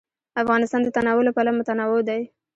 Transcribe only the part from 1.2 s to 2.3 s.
له پلوه متنوع دی.